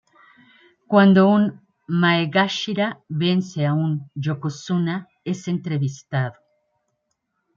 Cuando 0.91 1.19
un 1.35 1.43
"maegashira" 2.01 2.87
vence 3.19 3.61
a 3.67 3.73
un 3.83 3.91
"yokozuna" 4.23 4.95
es 5.23 5.47
entrevistado. 5.47 6.37